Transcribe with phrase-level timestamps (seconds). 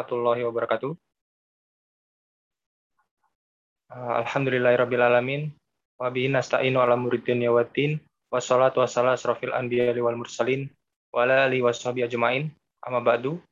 [0.00, 0.96] warahmatullahi wabarakatuh.
[3.92, 5.52] Uh, Alhamdulillahirrabbilalamin.
[6.00, 8.00] Wabihi nasta'inu ala muridin yawatin.
[8.32, 10.72] Wassalatu wassalam asrafil anbiya wal mursalin.
[11.12, 12.48] Wa ala alihi washabi ajma'in.
[12.80, 13.44] Amma ba'du.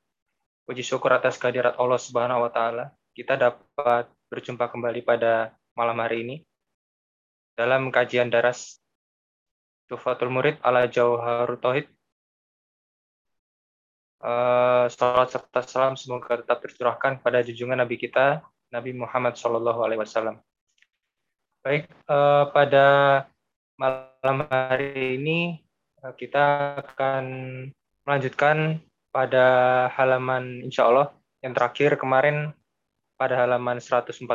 [0.65, 2.97] Puji syukur atas kehadirat Allah Subhanahu wa taala.
[3.13, 6.37] Kita dapat berjumpa kembali pada malam hari ini
[7.61, 8.81] dalam kajian daras
[9.85, 11.93] Tufatul Murid ala Jauharut Tauhid
[14.19, 18.43] Uh, salat serta salam semoga tetap tercurahkan pada junjungan Nabi kita,
[18.75, 20.43] Nabi Muhammad Shallallahu Alaihi Wasallam.
[21.63, 22.87] Baik, uh, pada
[23.79, 25.63] malam hari ini
[26.03, 27.25] uh, kita akan
[28.03, 28.83] melanjutkan
[29.15, 29.47] pada
[29.95, 32.51] halaman Insya Allah yang terakhir kemarin
[33.15, 34.27] pada halaman 149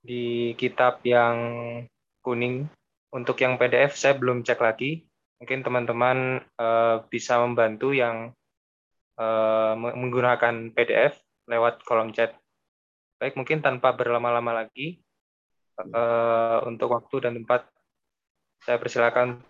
[0.00, 1.36] di kitab yang
[2.24, 2.72] kuning.
[3.12, 5.04] Untuk yang PDF saya belum cek lagi.
[5.44, 8.32] Mungkin teman-teman uh, bisa membantu yang
[9.16, 12.36] uh, menggunakan PDF lewat kolom chat.
[13.16, 15.00] Baik, mungkin tanpa berlama-lama lagi,
[15.80, 17.64] uh, untuk waktu dan tempat,
[18.60, 19.40] saya persilakan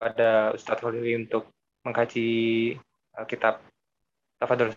[0.00, 1.48] pada Ustadz Khalili untuk
[1.84, 2.28] mengkaji
[3.16, 3.64] uh, kitab.
[4.40, 4.72] Tafadol.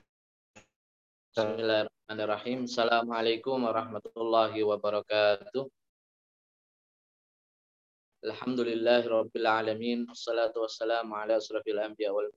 [1.34, 2.68] Bismillahirrahmanirrahim.
[2.68, 5.66] Assalamualaikum warahmatullahi wabarakatuh.
[8.24, 10.08] Alhamdulillahi rabbil alamin.
[10.08, 12.32] Wassalatu wassalamu ala asrafil anbiya wal.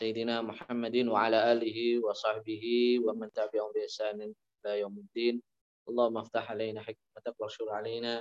[0.00, 5.38] Alihi wa sahbihi wa man tabi'ahum bi ihsanin ila yaumiddin.
[5.86, 8.18] Allahumma aftah alaina hikmatak wa syur alaina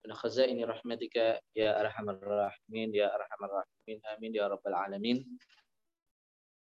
[0.00, 5.20] min khazaini rahmatika ya arhamar rahimin ya arhamar rahimin amin ya rabbal alamin.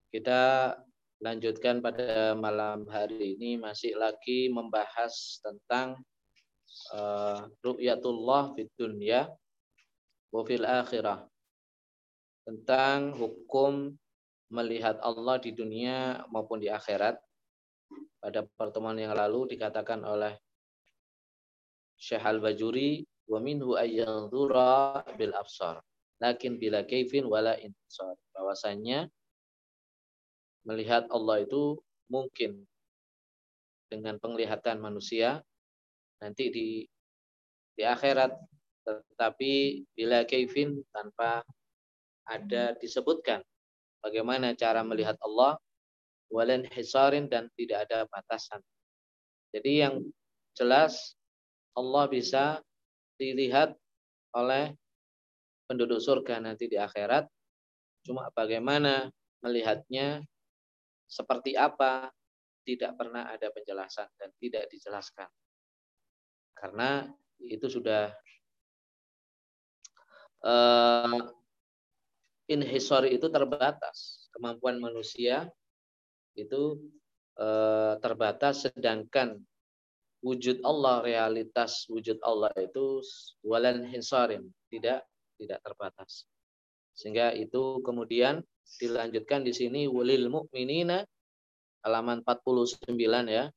[0.09, 0.73] Kita
[1.22, 6.02] lanjutkan pada malam hari ini masih lagi membahas tentang
[6.95, 9.30] uh, ru'yatullah fid dunya
[10.34, 11.30] wa fil akhirah
[12.50, 13.94] tentang hukum
[14.50, 17.17] melihat Allah di dunia maupun di akhirat.
[18.19, 20.36] Pada pertemuan yang lalu dikatakan oleh
[21.95, 25.79] Syekh Al-Bajuri wa minhu ayyanzura bil absar.
[26.19, 29.07] Lakin bila kaifin wala intisar bahwasanya
[30.68, 31.79] melihat Allah itu
[32.12, 32.68] mungkin
[33.88, 35.40] dengan penglihatan manusia
[36.19, 36.68] nanti di
[37.79, 38.35] di akhirat.
[38.84, 41.45] Tetapi bila kaifin tanpa
[42.28, 43.45] ada disebutkan
[44.04, 45.60] bagaimana cara melihat Allah
[46.30, 48.62] walen hisarin dan tidak ada batasan.
[49.50, 50.06] Jadi yang
[50.54, 51.18] jelas
[51.74, 52.62] Allah bisa
[53.18, 53.74] dilihat
[54.38, 54.78] oleh
[55.66, 57.26] penduduk surga nanti di akhirat.
[58.06, 59.10] Cuma bagaimana
[59.42, 60.22] melihatnya
[61.10, 62.14] seperti apa
[62.64, 65.30] tidak pernah ada penjelasan dan tidak dijelaskan.
[66.54, 67.10] Karena
[67.42, 68.14] itu sudah
[70.44, 71.38] uh,
[72.50, 74.28] inhisor itu terbatas.
[74.34, 75.48] Kemampuan manusia
[76.34, 76.82] itu
[77.38, 77.48] e,
[78.02, 79.38] terbatas sedangkan
[80.26, 83.00] wujud Allah, realitas wujud Allah itu
[83.46, 85.08] walan hisarin, tidak
[85.40, 86.28] tidak terbatas.
[86.98, 88.44] Sehingga itu kemudian
[88.78, 91.08] dilanjutkan di sini walil mu'minina
[91.88, 92.98] halaman 49
[93.31, 93.48] ya.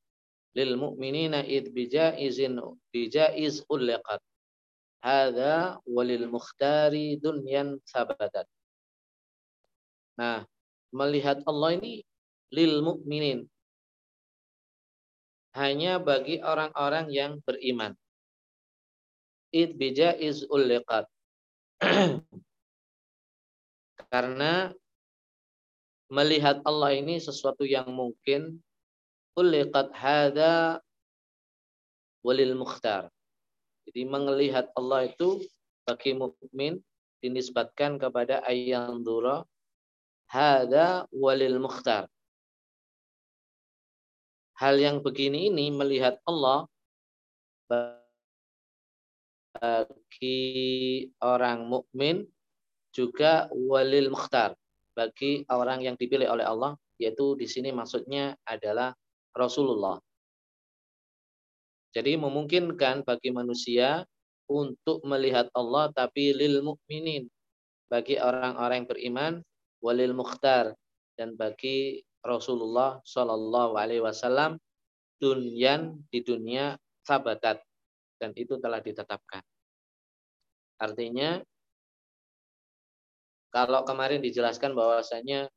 [0.53, 2.61] Lil mu'minina id bijaizin
[2.93, 4.21] bijaiz ulqat.
[5.03, 8.47] Hadza walil mukhtari dunyan sabatat.
[10.19, 10.45] Nah,
[10.93, 12.05] melihat Allah ini
[12.53, 13.49] lil mukminin.
[15.53, 17.93] Hanya bagi orang-orang yang beriman.
[19.53, 20.45] It bija is.
[24.13, 24.73] Karena
[26.09, 28.61] melihat Allah ini sesuatu yang mungkin
[29.33, 30.81] uliqat hada
[32.25, 33.09] walil mukhtar.
[33.89, 35.41] Jadi melihat Allah itu
[35.83, 36.79] bagi mukmin
[37.19, 39.43] dinisbatkan kepada ayyan dura
[40.29, 42.07] Hada walil mukhtar.
[44.57, 46.69] Hal yang begini ini melihat Allah
[49.57, 50.39] bagi
[51.19, 52.29] orang mukmin
[52.93, 54.53] juga walil mukhtar
[54.93, 58.93] bagi orang yang dipilih oleh Allah yaitu di sini maksudnya adalah
[59.33, 59.97] Rasulullah.
[61.93, 64.05] Jadi memungkinkan bagi manusia
[64.49, 67.29] untuk melihat Allah tapi lil mukminin
[67.89, 69.33] bagi orang-orang beriman
[69.83, 70.71] walil mukhtar
[71.19, 74.55] dan bagi Rasulullah Shallallahu Alaihi Wasallam
[75.19, 77.59] dunyan di dunia sabatat
[78.17, 79.43] dan itu telah ditetapkan.
[80.79, 81.43] Artinya
[83.51, 85.51] kalau kemarin dijelaskan bahwasanya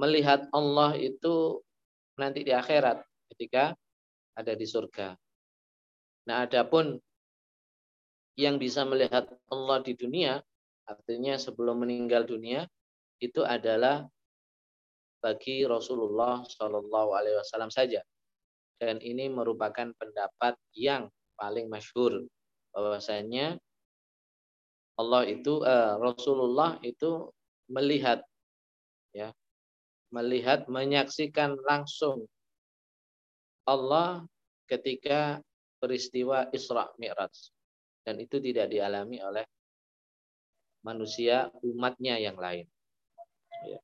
[0.00, 1.60] melihat Allah itu
[2.16, 3.04] nanti di akhirat
[3.36, 3.76] ketika
[4.34, 5.14] ada di surga.
[6.26, 6.96] Nah, adapun
[8.40, 10.40] yang bisa melihat Allah di dunia
[10.90, 12.66] Artinya sebelum meninggal dunia
[13.22, 14.02] itu adalah
[15.22, 18.02] bagi Rasulullah Shallallahu Alaihi Wasallam saja.
[18.80, 21.06] Dan ini merupakan pendapat yang
[21.38, 22.26] paling masyhur
[22.74, 23.60] bahwasanya
[24.96, 27.28] Allah itu uh, Rasulullah itu
[27.70, 28.24] melihat
[29.14, 29.30] ya
[30.10, 32.26] melihat menyaksikan langsung
[33.64, 34.26] Allah
[34.66, 35.38] ketika
[35.78, 37.32] peristiwa Isra Mi'raj
[38.04, 39.46] dan itu tidak dialami oleh
[40.80, 42.66] manusia umatnya yang lain.
[43.66, 43.80] Ya.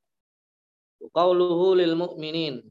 [1.12, 2.64] Qauluhu lil mu'minin.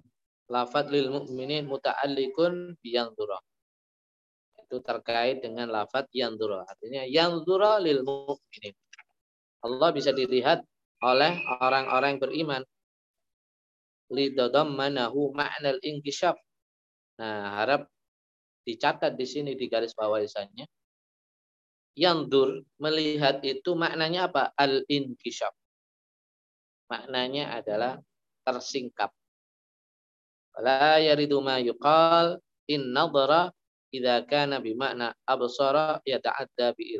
[0.45, 3.41] Lafat lil mu'minin muta'alliqun biyanzura.
[4.61, 6.65] Itu terkait dengan lafat yanzura.
[6.65, 8.75] Artinya yanzura lil mu'minin.
[9.65, 10.61] Allah bisa dilihat
[11.01, 12.61] oleh orang-orang beriman.
[14.13, 16.37] Lidadammanahu ma'nal inkishaf.
[17.17, 17.89] Nah, harap
[18.65, 20.65] dicatat di sini di garis bawah isanya.
[21.95, 24.51] Yandur melihat itu maknanya apa?
[24.59, 25.55] Al-inkishaf.
[26.91, 27.97] Maknanya adalah
[28.43, 29.15] tersingkap.
[30.59, 33.51] La yaridu ma yuqal in nadhara
[33.95, 36.99] idza kana bi makna absara yata'adda bi.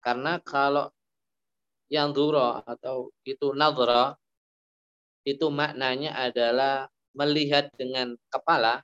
[0.00, 0.88] Karena kalau
[1.92, 4.16] yang duro atau itu nadhara
[5.28, 8.80] itu maknanya adalah melihat dengan kepala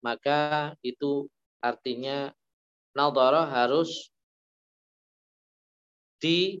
[0.00, 1.26] maka itu
[1.58, 2.30] artinya
[2.96, 4.08] nadhara harus
[6.16, 6.56] di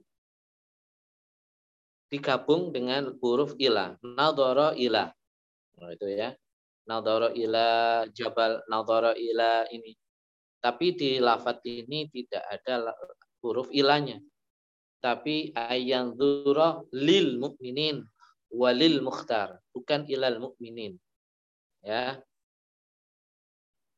[2.12, 3.96] digabung dengan huruf ilah.
[4.04, 5.10] Nadhara ilah.
[5.80, 6.36] Nah, itu ya.
[6.86, 9.96] Nadhara ilah, jabal nadhara ilah ini.
[10.60, 12.94] Tapi di lafat ini tidak ada
[13.42, 14.22] huruf ilahnya.
[15.02, 18.02] Tapi ayang dzura lil mukminin
[18.50, 20.98] walil mukhtar, bukan ilal mukminin.
[21.82, 22.18] Ya.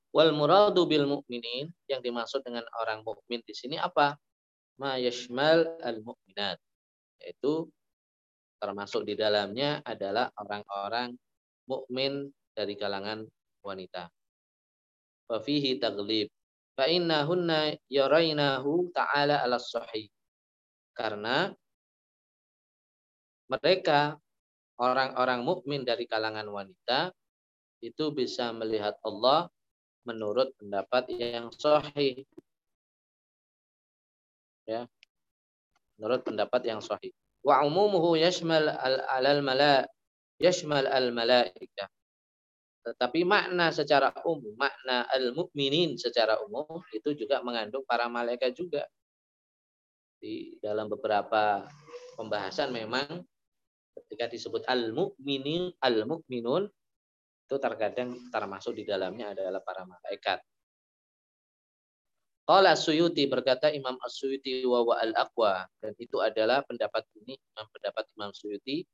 [0.09, 4.17] Wal muradu bil mukminin yang dimaksud dengan orang mukmin di sini apa?
[4.81, 6.57] Ma yashmal al mukminat.
[7.21, 7.69] Yaitu
[8.59, 11.13] termasuk di dalamnya adalah orang-orang
[11.69, 13.29] mukmin dari kalangan
[13.61, 14.09] wanita.
[15.29, 16.33] Fafihi taglib.
[16.73, 20.09] Fa innahunna yarainahu ta'ala ala sahih.
[20.97, 21.53] Karena
[23.51, 24.17] mereka
[24.79, 27.13] orang-orang mukmin dari kalangan wanita
[27.83, 29.51] itu bisa melihat Allah
[30.09, 32.25] menurut pendapat yang sahih.
[34.65, 34.89] Ya.
[36.01, 37.13] Menurut pendapat yang sahih
[37.49, 39.87] wa umumuhu yashmal al mala
[40.37, 41.87] yashmal al malaika
[42.85, 48.85] tetapi makna secara umum makna al mukminin secara umum itu juga mengandung para malaikat juga
[50.19, 51.65] di dalam beberapa
[52.21, 53.23] pembahasan memang
[54.05, 56.67] ketika disebut al mukminin al mukminun
[57.49, 60.45] itu terkadang termasuk di dalamnya adalah para malaikat
[62.49, 68.33] Qala Suyuti berkata Imam As-Suyuti wa wa al-aqwa dan itu adalah pendapat ini pendapat Imam
[68.33, 68.85] Suyuti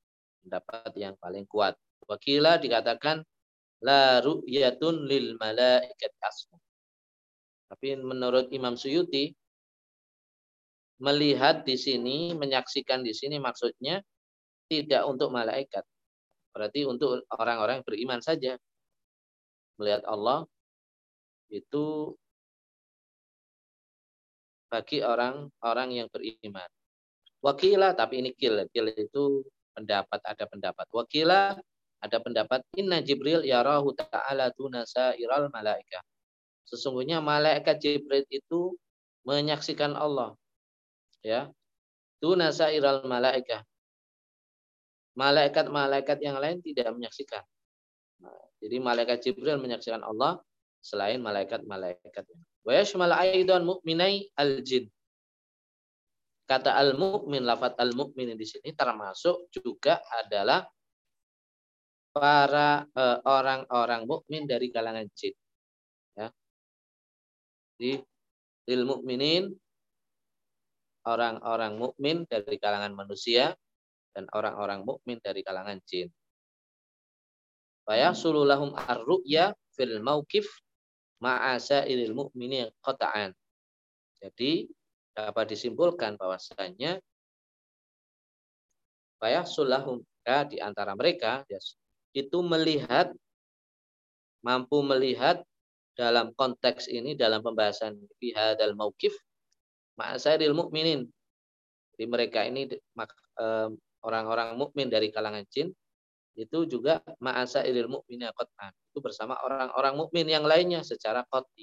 [0.42, 1.78] pendapat yang paling kuat.
[2.04, 3.22] Wakila dikatakan
[3.80, 6.58] la ru'yatun lil malaikat asmu.
[7.70, 9.30] Tapi menurut Imam Suyuti
[10.98, 14.02] melihat di sini, menyaksikan di sini maksudnya
[14.66, 15.86] tidak untuk malaikat.
[16.54, 18.54] Berarti untuk orang-orang beriman saja.
[19.74, 20.46] Melihat Allah
[21.50, 22.14] itu
[24.70, 26.70] bagi orang-orang yang beriman.
[27.42, 28.62] Wakila, tapi ini kil.
[28.70, 29.42] Kil itu
[29.74, 30.86] pendapat, ada pendapat.
[30.94, 31.58] Wakila,
[32.00, 32.62] ada pendapat.
[32.78, 36.00] Inna Jibril yarahu ta'ala tunasa iral malaika.
[36.64, 38.79] Sesungguhnya malaikat Jibril itu
[39.26, 40.38] menyaksikan Allah.
[41.20, 41.50] Ya.
[42.22, 43.67] Tunasa iral malaika.
[45.14, 47.42] Malaikat-malaikat yang lain tidak menyaksikan.
[48.22, 50.42] Nah, jadi malaikat Jibril menyaksikan Allah
[50.82, 52.24] selain malaikat-malaikat
[52.64, 54.90] Wa yashmal aidan mu'minai al-jin.
[56.44, 60.60] Kata al-mu'min, lafat al-mu'min di sini termasuk juga adalah
[62.14, 65.34] para eh, orang-orang uh, mukmin dari kalangan jin.
[66.14, 66.30] Ya.
[67.74, 67.98] Di
[68.70, 69.50] lil mukminin
[71.04, 73.52] orang-orang mukmin dari kalangan manusia
[74.14, 76.08] dan orang-orang mukmin dari kalangan jin.
[77.84, 80.46] Wa yasululahum ar-ru'ya fil mauqif
[81.20, 83.34] ma'asa ilil mu'mini qata'an.
[84.22, 84.70] Jadi
[85.14, 86.98] dapat disimpulkan bahwasanya
[89.22, 90.02] fayahsulahum
[90.50, 91.44] di antara mereka
[92.16, 93.12] itu melihat
[94.40, 95.44] mampu melihat
[95.94, 99.14] dalam konteks ini dalam pembahasan bihadal mauqif
[99.94, 101.06] ma'asairil mukminin.
[101.94, 102.66] Jadi mereka ini
[104.05, 105.73] orang-orang mukmin dari kalangan jin
[106.34, 108.75] itu juga ma'asa ilil mu'mina qat'an.
[108.91, 111.63] Itu bersama orang-orang mukmin yang lainnya secara qat'i.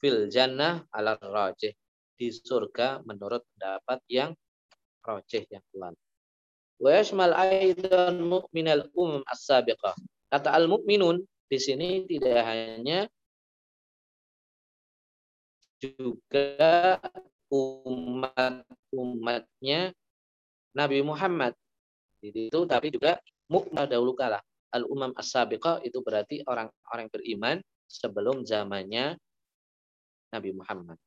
[0.00, 1.76] Fil jannah ala rajih.
[2.16, 4.32] Di surga menurut pendapat yang
[5.04, 5.96] rajih yang kuat.
[6.80, 9.92] Wa yashmal aidan mu'minal umum as-sabiqah.
[10.32, 11.20] Kata al-mu'minun
[11.52, 13.04] di sini tidak hanya
[15.80, 17.00] juga
[17.52, 19.92] umat-umatnya
[20.76, 21.54] Nabi Muhammad.
[22.20, 23.18] Itu tapi juga
[23.50, 24.38] mukmin dahulu kala.
[24.70, 27.56] Al-umam as-sabiqah itu berarti orang-orang beriman
[27.90, 29.18] sebelum zamannya
[30.30, 30.98] Nabi Muhammad.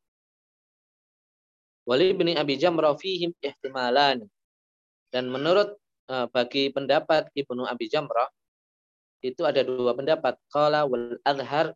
[1.88, 4.28] Wali bin Abi Jamrah fihim ihtimalan.
[5.12, 5.80] Dan menurut
[6.12, 8.28] uh, bagi pendapat Ibnu Abi Jamrah
[9.24, 10.36] itu ada dua pendapat.
[10.52, 11.72] Qala wal azhar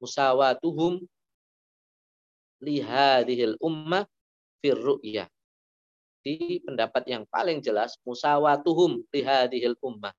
[0.00, 1.04] musawatuhum
[2.64, 4.08] lihadihil ummah
[4.64, 5.28] fir ru'yah.
[6.22, 10.12] Di pendapat yang paling jelas musawatuhum lihadihil ummah.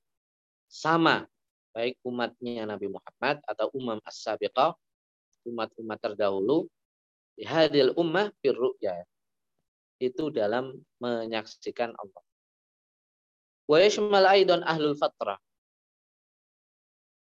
[0.70, 1.28] Sama
[1.76, 4.74] baik umatnya Nabi Muhammad atau umam as-sabiqah
[5.48, 6.68] umat-umat terdahulu
[7.40, 9.08] hadil ummah fir ru'ya
[10.00, 12.24] itu dalam menyaksikan Allah.
[13.68, 15.40] Wa yashmal aidan ahlul fatrah.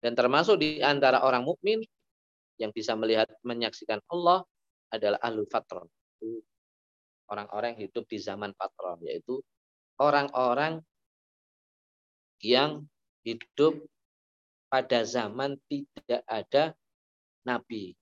[0.03, 1.81] Dan termasuk di antara orang mukmin
[2.61, 4.45] yang bisa melihat menyaksikan Allah
[4.93, 5.87] adalah ahlul fatrah
[7.35, 9.43] orang-orang yang hidup di zaman fatrah yaitu
[9.99, 10.79] orang-orang
[12.39, 12.87] yang
[13.27, 13.83] hidup
[14.71, 16.75] pada zaman tidak ada
[17.43, 17.99] nabi.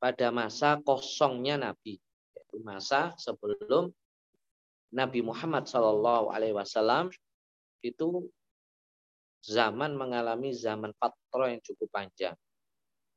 [0.00, 2.00] Pada masa kosongnya nabi,
[2.32, 3.92] yaitu masa sebelum
[4.90, 7.14] Nabi Muhammad Shallallahu Alaihi Wasallam
[7.84, 8.26] itu
[9.44, 12.34] zaman mengalami zaman patro yang cukup panjang.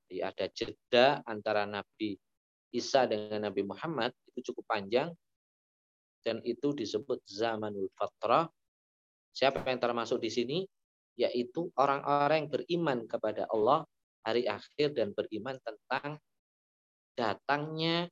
[0.06, 2.14] Jadi ada jeda antara Nabi
[2.74, 5.14] Isa dengan Nabi Muhammad itu cukup panjang
[6.26, 8.50] dan itu disebut zamanul fatrah
[9.34, 10.60] Siapa yang termasuk di sini?
[11.18, 13.86] Yaitu orang-orang yang beriman kepada Allah
[14.22, 16.22] hari akhir dan beriman tentang
[17.18, 18.10] datangnya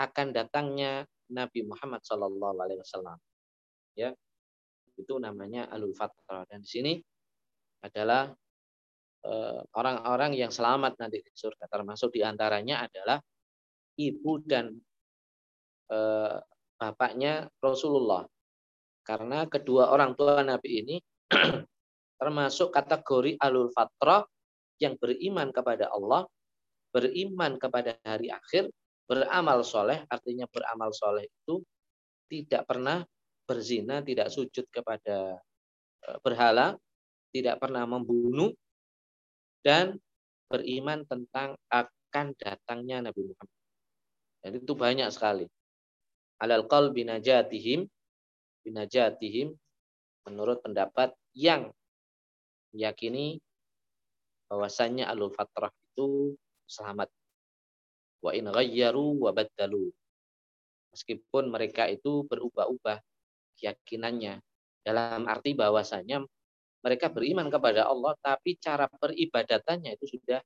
[0.00, 3.16] akan datangnya Nabi Muhammad Shallallahu Alaihi Wasallam.
[3.96, 4.12] Ya,
[4.96, 6.44] itu namanya alul fatrah.
[6.48, 6.92] Dan di sini
[7.84, 8.32] adalah
[9.24, 11.68] eh, orang-orang yang selamat nanti di surga.
[11.68, 13.20] Termasuk di antaranya adalah
[13.96, 14.76] ibu dan
[15.92, 16.36] eh,
[16.76, 18.24] bapaknya Rasulullah
[19.06, 20.96] karena kedua orang tua Nabi ini
[22.20, 24.26] termasuk kategori alul fatrah
[24.82, 26.28] yang beriman kepada Allah,
[26.92, 28.68] beriman kepada hari akhir,
[29.06, 31.62] beramal soleh, artinya beramal soleh itu
[32.26, 33.06] tidak pernah
[33.46, 35.38] berzina, tidak sujud kepada
[36.02, 36.74] e, berhala,
[37.30, 38.50] tidak pernah membunuh,
[39.62, 39.96] dan
[40.50, 43.55] beriman tentang akan datangnya Nabi Muhammad.
[44.46, 45.42] Dan itu banyak sekali.
[46.38, 47.82] Alal qalbi najatihim
[48.62, 49.50] binajatihim
[50.30, 51.74] menurut pendapat yang
[52.70, 53.42] meyakini
[54.46, 56.38] bahwasannya alul fatrah itu
[56.70, 57.10] selamat.
[58.22, 59.90] Wa in ghayyaru wa badalu.
[60.94, 63.02] Meskipun mereka itu berubah-ubah
[63.58, 64.38] keyakinannya
[64.86, 66.22] dalam arti bahwasanya
[66.86, 70.38] mereka beriman kepada Allah tapi cara peribadatannya itu sudah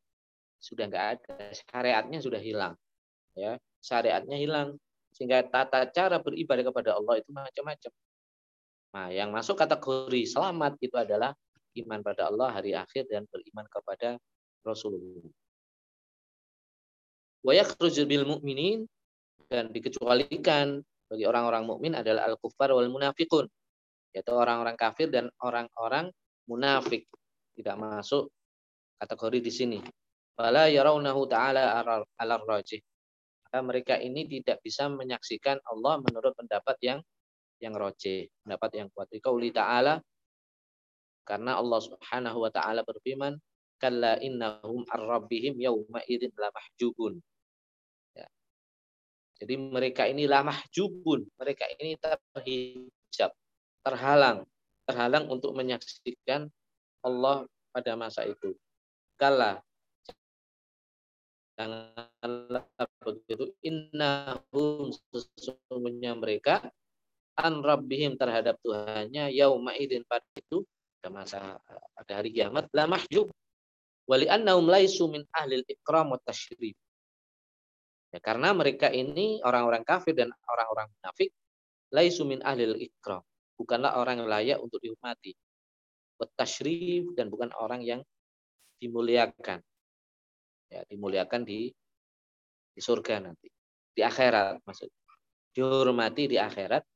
[0.56, 2.72] sudah enggak ada syariatnya sudah hilang
[3.36, 4.76] ya syariatnya hilang
[5.12, 7.92] sehingga tata cara beribadah kepada Allah itu macam-macam
[8.90, 11.30] Nah, yang masuk kategori selamat itu adalah
[11.78, 14.18] iman pada Allah hari akhir dan beriman kepada
[14.66, 15.30] Rasulullah.
[17.40, 18.84] Wa yakhrujul bil mu'minin
[19.46, 23.46] dan dikecualikan bagi orang-orang mukmin adalah al-kuffar wal munafiqun
[24.10, 26.10] yaitu orang-orang kafir dan orang-orang
[26.50, 27.06] munafik
[27.54, 28.26] tidak masuk
[28.98, 29.78] kategori di sini.
[30.34, 31.78] Fala yarawnahu ta'ala
[32.18, 32.82] ala rajih.
[33.50, 37.02] Maka mereka ini tidak bisa menyaksikan Allah menurut pendapat yang
[37.58, 39.10] yang roje, pendapat yang kuat.
[39.18, 39.98] Qauli ta'ala
[41.26, 43.34] karena Allah Subhanahu wa taala berfirman,
[43.82, 47.18] "Kalla innahum ar-rabbihim yauma idzin la mahjubun."
[48.14, 48.30] Ya.
[49.42, 53.34] Jadi mereka ini la mahjubun, mereka ini terhijab,
[53.82, 54.46] terhalang,
[54.86, 56.46] terhalang untuk menyaksikan
[57.02, 58.54] Allah pada masa itu.
[59.18, 59.58] Kala
[61.60, 62.64] janganlah
[63.04, 66.72] begitu innahum sesungguhnya mereka
[67.36, 70.64] an rabbihim terhadap Tuhannya yauma idin pada itu
[71.00, 71.38] pada masa
[71.96, 73.28] pada hari kiamat la mahjub
[74.08, 76.76] wali annahum laisu min ahlil ikram wa tashrif
[78.10, 81.30] ya karena mereka ini orang-orang kafir dan orang-orang munafik
[81.92, 83.20] laisu min ahlil ikram
[83.60, 85.36] bukanlah orang yang layak untuk dihormati.
[86.16, 88.00] Wa tashrif dan bukan orang yang
[88.80, 89.60] dimuliakan
[90.70, 91.68] ya dimuliakan di
[92.70, 93.50] di surga nanti
[93.90, 94.96] di akhirat maksudnya
[95.52, 96.86] dihormati di akhirat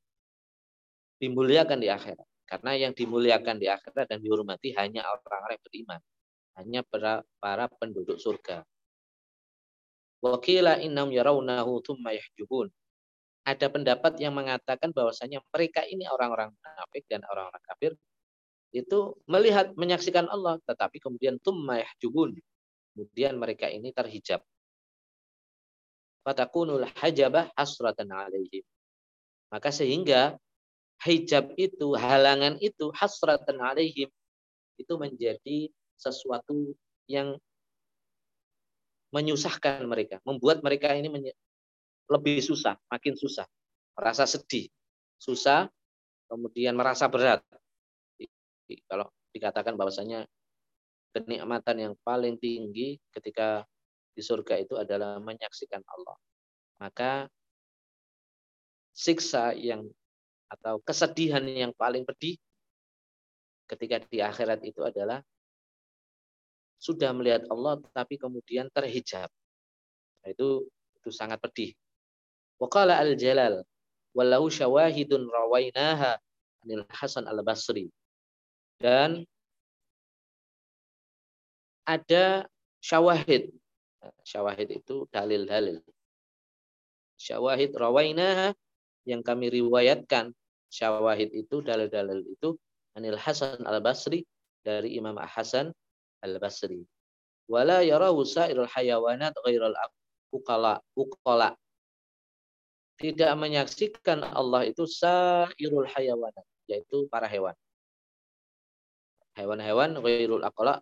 [1.25, 2.27] dimuliakan di akhirat.
[2.45, 6.01] Karena yang dimuliakan di akhirat dan dihormati hanya orang-orang yang beriman.
[6.55, 8.63] Hanya para, para penduduk surga.
[10.23, 12.69] Wakila innam yarawnahu thumma yahjubun.
[13.45, 17.93] ada pendapat yang mengatakan bahwasanya mereka ini orang-orang munafik dan orang-orang kafir
[18.73, 22.41] itu melihat menyaksikan Allah tetapi kemudian tumma yahjubun
[22.95, 24.41] kemudian mereka ini terhijab
[26.23, 28.63] fatakunul hajabah hasratan alaihim
[29.51, 30.39] maka sehingga
[31.03, 34.09] hijab itu halangan itu hasratan alaihim
[34.79, 36.73] itu menjadi sesuatu
[37.11, 37.37] yang
[39.11, 41.11] menyusahkan mereka membuat mereka ini
[42.09, 43.49] lebih susah, makin susah.
[43.95, 44.69] Merasa sedih,
[45.17, 45.71] susah,
[46.27, 47.41] kemudian merasa berat.
[48.91, 50.27] Kalau dikatakan bahwasanya
[51.15, 53.63] kenikmatan yang paling tinggi ketika
[54.15, 56.17] di surga itu adalah menyaksikan Allah.
[56.83, 57.31] Maka
[58.95, 59.87] siksa yang
[60.51, 62.39] atau kesedihan yang paling pedih
[63.67, 65.23] ketika di akhirat itu adalah
[66.79, 69.31] sudah melihat Allah tapi kemudian terhijab.
[70.23, 70.69] Nah, itu
[71.01, 71.73] itu sangat pedih.
[72.61, 73.65] Waqala al-Jalal
[74.15, 76.21] walau syawahidun rawainaha
[76.63, 77.91] anil Hasan al-Basri.
[78.79, 79.27] Dan
[81.85, 82.49] ada
[82.81, 83.53] syawahid.
[84.25, 85.81] Syawahid itu dalil-dalil.
[87.17, 88.53] Syawahid rawainaha
[89.09, 90.33] yang kami riwayatkan.
[90.69, 92.59] Syawahid itu dalil-dalil itu
[92.99, 94.27] anil Hasan al-Basri
[94.67, 95.71] dari Imam Hasan
[96.25, 96.83] al-Basri.
[97.47, 99.77] Wala yarahu sa'irul hayawanat ghairal
[100.35, 101.55] uqala uqala
[102.99, 106.31] tidak menyaksikan Allah itu sairul hayawan,
[106.71, 107.55] yaitu para hewan.
[109.35, 110.79] Hewan-hewan ghairul aqla,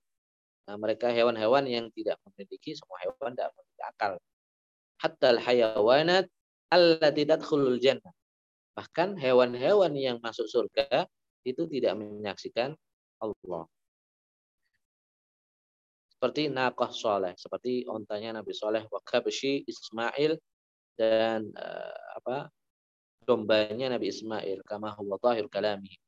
[0.69, 4.13] nah, mereka hewan-hewan yang tidak memiliki semua hewan tidak memiliki akal.
[5.03, 6.27] Hatta hayawanat
[6.71, 8.15] allati tadkhulul jannah.
[8.73, 11.05] Bahkan hewan-hewan yang masuk surga
[11.45, 12.73] itu tidak menyaksikan
[13.21, 13.69] Allah.
[16.09, 20.39] Seperti naqah soleh, seperti ontanya Nabi Soleh, wa Ismail,
[20.95, 22.47] dan uh, apa
[23.27, 25.99] dombanya Nabi Ismail kama huwa zahir kalami.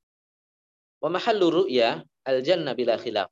[1.03, 3.31] Wa mahallu ru'ya al jannah bila khilaf.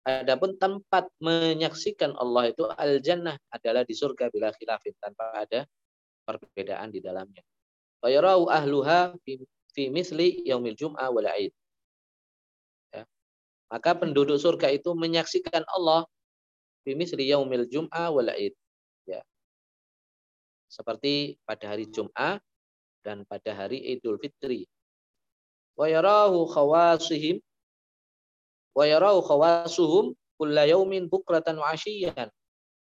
[0.00, 5.68] Adapun tempat menyaksikan Allah itu al jannah adalah di surga bila khilafin tanpa ada
[6.24, 7.44] perbedaan di dalamnya.
[8.00, 9.36] Wa yarau ahluha fi,
[9.92, 11.52] misli yaumil jum'ah wal aid.
[12.96, 13.04] Ya.
[13.68, 16.08] Maka penduduk surga itu menyaksikan Allah
[16.80, 18.56] fi misli yaumil jum'ah wal aid
[20.70, 22.38] seperti pada hari Jumat
[23.02, 24.70] dan pada hari Idul Fitri.
[25.74, 27.42] Wa yarahu khawasihim
[28.76, 32.28] wa yarahu khawasuhum kulla yaumin bukratan wa asyiyan.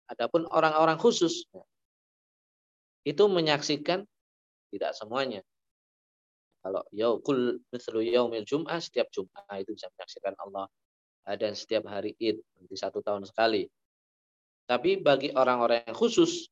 [0.06, 1.46] Adapun orang-orang khusus
[3.06, 4.06] itu menyaksikan
[4.70, 5.42] tidak semuanya.
[6.66, 10.66] Kalau yaukul mithlu yaumil jum'ah setiap Jumat itu bisa menyaksikan Allah
[11.38, 13.70] dan setiap hari Id di satu tahun sekali.
[14.66, 16.50] Tapi bagi orang-orang yang khusus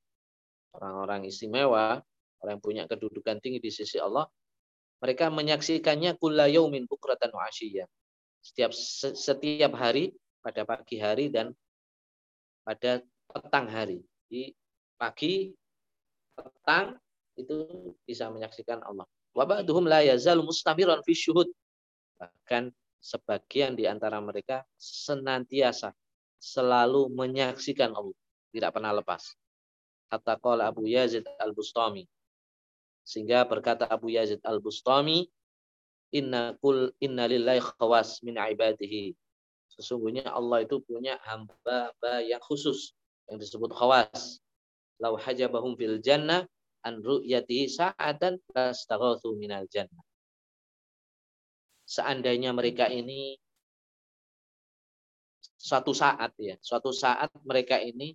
[0.75, 2.03] orang-orang istimewa,
[2.43, 4.27] orang yang punya kedudukan tinggi di sisi Allah,
[5.03, 7.47] mereka menyaksikannya kulla yaumin bukratan wa
[8.45, 8.77] Setiap
[9.17, 10.13] setiap hari
[10.45, 11.57] pada pagi hari dan
[12.61, 13.01] pada
[13.33, 14.05] petang hari.
[14.29, 14.53] Di
[15.01, 15.49] pagi,
[16.37, 17.01] petang
[17.41, 17.65] itu
[18.05, 19.09] bisa menyaksikan Allah.
[19.33, 21.49] Wa ba'duhum la yazal mustamiran fi syuhud.
[22.21, 22.69] Bahkan
[23.01, 25.97] sebagian di antara mereka senantiasa
[26.37, 28.17] selalu menyaksikan Allah,
[28.53, 29.33] tidak pernah lepas.
[30.13, 30.37] Kata
[30.69, 32.05] Abu Yazid Al-Bustami.
[33.03, 35.27] Sehingga berkata Abu Yazid Al-Bustami,
[36.15, 39.11] Inna kul inna lillahi khawas min ibadihi.
[39.75, 42.95] Sesungguhnya Allah itu punya hamba-hamba yang khusus
[43.27, 44.39] yang disebut khawas.
[45.03, 46.47] Lau hajabahum fil jannah
[46.87, 50.05] an ru'yatihi sa'atan lastaghathu minal jannah.
[51.85, 53.35] Seandainya mereka ini
[55.59, 58.15] suatu saat ya, suatu saat mereka ini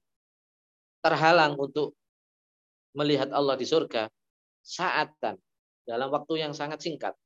[1.03, 1.99] terhalang untuk
[2.95, 4.07] melihat Allah di surga
[4.63, 5.35] saatan
[5.83, 7.17] dalam waktu yang sangat singkat.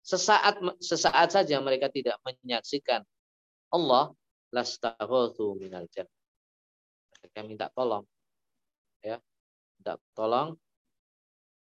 [0.00, 3.04] Sesaat sesaat saja mereka tidak menyaksikan
[3.70, 4.10] Allah
[4.50, 5.86] lastaghathu minal.
[7.20, 8.04] Mereka minta tolong
[9.04, 9.20] ya.
[9.78, 10.56] Minta tolong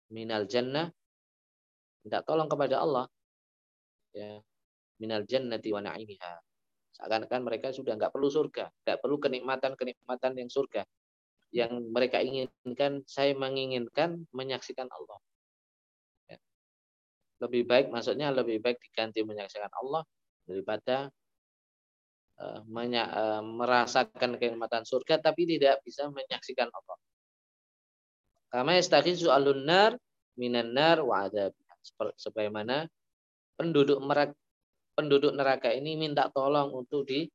[0.09, 0.89] minal jannah
[2.01, 3.05] minta tolong kepada Allah
[4.17, 4.41] ya
[4.97, 6.35] minal jannati wa na'imiha
[6.97, 10.89] seakan-akan mereka sudah nggak perlu surga nggak perlu kenikmatan-kenikmatan yang surga
[11.49, 15.19] yang mereka inginkan, saya menginginkan menyaksikan Allah.
[17.39, 20.03] Lebih baik, maksudnya lebih baik diganti menyaksikan Allah
[20.43, 21.07] daripada
[22.43, 26.99] uh, menya, uh, merasakan kenikmatan surga tapi tidak bisa menyaksikan Allah.
[28.49, 29.95] Kama yastakhisu alun nar
[30.41, 31.29] minan nar wa
[32.19, 32.85] Sebagaimana
[33.55, 34.35] penduduk merak,
[34.99, 37.29] penduduk neraka ini minta tolong untuk di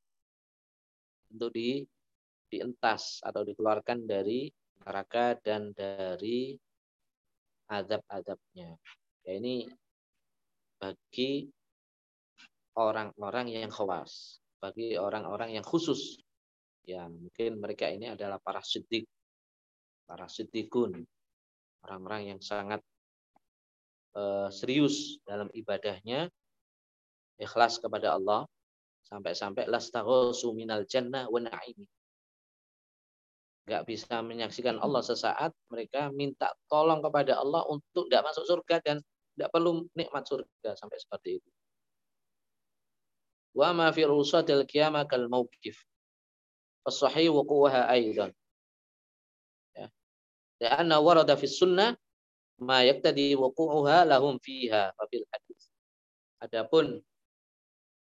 [1.33, 1.81] untuk di
[2.51, 4.45] dientas atau dikeluarkan dari
[4.85, 6.53] neraka dan dari
[7.65, 8.77] adab-adabnya.
[9.25, 9.65] Ya ini
[10.83, 11.47] bagi
[12.75, 16.19] orang-orang yang khawas, bagi orang-orang yang khusus.
[16.83, 19.07] Ya, mungkin mereka ini adalah para siddiq,
[20.03, 21.07] para siddiqun,
[21.87, 22.83] orang-orang yang sangat
[24.19, 26.27] uh, serius dalam ibadahnya,
[27.39, 28.43] ikhlas kepada Allah,
[29.07, 31.87] sampai-sampai lastaghosu minal jannah wa na'imi
[33.63, 38.97] nggak bisa menyaksikan Allah sesaat, mereka minta tolong kepada Allah untuk tidak masuk surga dan
[39.33, 41.49] tidak perlu nikmat surga sampai seperti itu.
[43.53, 45.77] Wa ma fi rusatil qiyamah kal mauqif.
[46.85, 48.33] As-sahih wuquha aidan.
[49.73, 49.87] Ya.
[50.61, 51.97] Karena warada fi sunnah
[52.61, 55.69] ma yaktadi wuquha lahum fiha wa fil hadis.
[56.41, 57.01] Adapun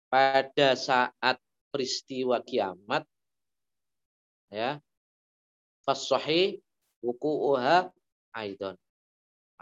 [0.10, 1.38] pada saat
[1.74, 3.04] peristiwa kiamat
[4.48, 4.80] ya
[5.86, 6.64] Fasohi
[7.06, 7.94] wuku'uha
[8.34, 8.74] aidon.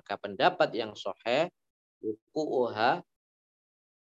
[0.04, 1.48] Maka pendapat yang sohe
[2.04, 3.00] wuku'uha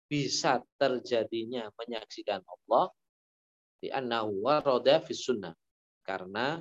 [0.08, 2.88] bisa terjadinya menyaksikan Allah
[3.84, 4.40] di annahu
[5.12, 5.52] sunnah.
[6.00, 6.56] Karena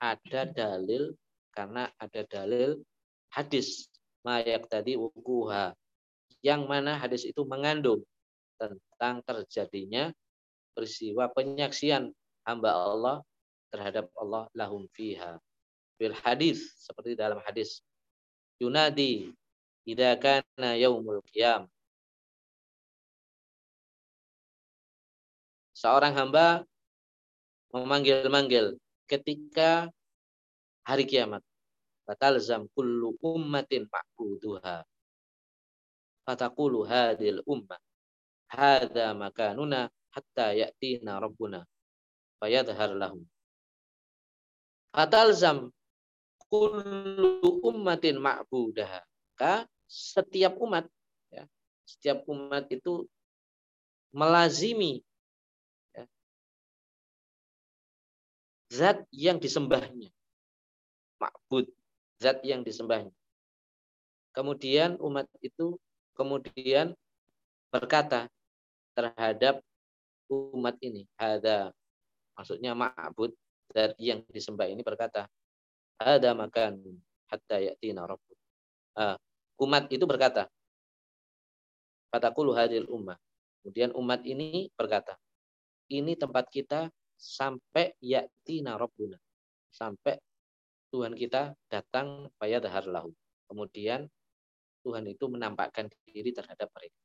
[0.00, 1.12] ada dalil
[1.52, 2.80] karena ada dalil
[3.28, 3.92] hadis
[4.24, 5.76] mayak tadi wukuha
[6.40, 8.00] yang mana hadis itu mengandung
[8.56, 10.10] tentang terjadinya
[10.72, 12.14] peristiwa penyaksian
[12.46, 13.16] hamba Allah
[13.68, 15.36] terhadap Allah lahum fiha.
[15.98, 17.82] Bil hadis seperti dalam hadis
[18.58, 19.30] yunadi
[19.86, 21.70] idza kana yaumul qiyam.
[25.78, 26.66] Seorang hamba
[27.70, 28.74] memanggil-manggil
[29.06, 29.86] ketika
[30.82, 31.40] hari kiamat.
[32.08, 34.82] Fatalzam kullu ummatin ma'buduha.
[36.26, 37.78] Fatakulu hadil ummah.
[38.48, 41.62] Hada makanuna hatta ya'tina rabbuna.
[42.40, 43.22] Fayadhar lahum.
[44.90, 45.68] Fatalzam
[46.48, 49.04] kullu ummatin ma'budah.
[49.38, 50.84] Maka setiap umat
[51.30, 51.46] ya,
[51.86, 53.06] setiap umat itu
[54.10, 55.04] melazimi
[55.94, 56.04] ya,
[58.72, 60.10] zat yang disembahnya.
[61.22, 61.70] Ma'bud,
[62.18, 63.14] zat yang disembahnya.
[64.34, 65.78] Kemudian umat itu
[66.18, 66.94] kemudian
[67.70, 68.26] berkata
[68.96, 69.62] terhadap
[70.28, 71.70] umat ini, ada
[72.34, 73.34] maksudnya ma'bud
[73.72, 75.30] dan yang disembah ini berkata,
[75.98, 76.78] ada makan
[77.28, 78.38] hatta yatina rabbuk.
[78.94, 79.18] Uh,
[79.62, 80.46] umat itu berkata,
[82.08, 83.20] Fatakulu hadil ummah.
[83.60, 85.18] Kemudian umat ini berkata,
[85.92, 89.20] ini tempat kita sampai yatina rabbuna.
[89.68, 90.16] Sampai
[90.88, 93.12] Tuhan kita datang dahar lahu.
[93.44, 94.08] Kemudian
[94.80, 96.96] Tuhan itu menampakkan diri terhadap mereka.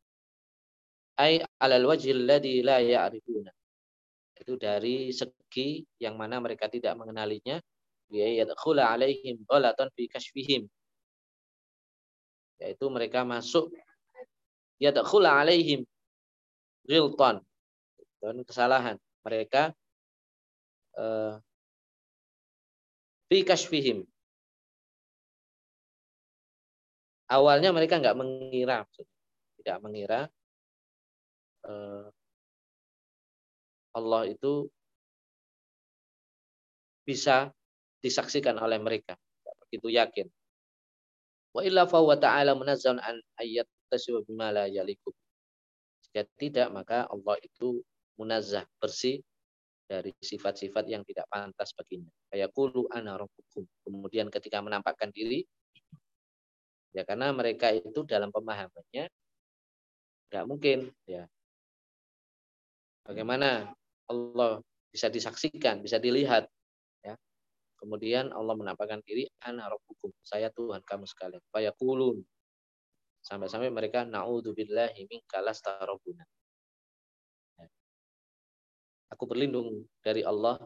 [1.20, 3.52] Ay alal wajil ladhi la ya'rifuna
[4.44, 7.64] itu dari segi yang mana mereka tidak mengenalinya
[8.14, 10.70] yadkhula alaihim ghalatan fi kashfihim.
[12.62, 13.74] Yaitu mereka masuk
[14.78, 15.82] yadkhula alaihim
[16.86, 17.42] ghiltan.
[18.22, 19.74] Dan kesalahan mereka
[20.96, 21.42] uh,
[23.28, 24.06] fi kashfihim.
[27.28, 28.86] Awalnya mereka nggak mengira
[29.64, 30.20] tidak mengira
[31.66, 32.12] uh,
[33.96, 34.68] Allah itu
[37.08, 37.52] bisa
[38.04, 39.16] disaksikan oleh mereka.
[39.16, 40.28] Tidak begitu yakin.
[41.56, 43.68] Wa illa fa ta'ala an ayat
[44.28, 45.16] bima la yaliku.
[46.04, 47.80] Jika tidak maka Allah itu
[48.20, 49.24] munazzah bersih
[49.88, 52.12] dari sifat-sifat yang tidak pantas baginya.
[52.28, 53.64] Kayak kulu ana rabbukum.
[53.86, 55.46] Kemudian ketika menampakkan diri
[56.94, 59.10] ya karena mereka itu dalam pemahamannya
[60.30, 61.30] tidak mungkin ya.
[63.04, 63.70] Bagaimana
[64.10, 66.50] Allah bisa disaksikan, bisa dilihat.
[67.84, 71.44] Kemudian Allah menampakkan diri, ana rabbukum, saya Tuhan kamu sekalian.
[71.52, 72.24] Fayaqulun.
[73.20, 75.44] Sampai-sampai mereka naudzubillahi minka
[75.84, 76.24] rabbuna.
[77.60, 77.68] Ya.
[79.12, 80.64] Aku berlindung dari Allah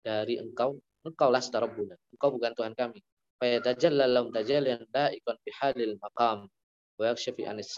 [0.00, 1.92] dari engkau, engkau lasta rabbuna.
[2.16, 3.04] Engkau bukan Tuhan kami.
[3.36, 6.48] Fayatajalla lahum tajallan da'iqan bihalil maqam
[6.96, 7.76] wa yakshafi anis